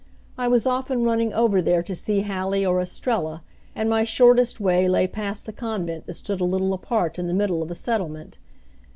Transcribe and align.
I 0.35 0.47
was 0.47 0.65
often 0.65 1.03
running 1.03 1.31
over 1.31 1.61
there 1.61 1.83
to 1.83 1.93
see 1.93 2.21
Hallie 2.21 2.65
or 2.65 2.81
Estrella, 2.81 3.43
and 3.75 3.87
my 3.87 4.03
shortest 4.03 4.59
way 4.59 4.89
lay 4.89 5.05
past 5.05 5.45
the 5.45 5.53
convent 5.53 6.07
that 6.07 6.15
stood 6.15 6.41
a 6.41 6.43
little 6.43 6.73
apart 6.73 7.19
in 7.19 7.27
the 7.27 7.35
middle 7.35 7.61
of 7.61 7.67
the 7.67 7.75
settlement. 7.75 8.39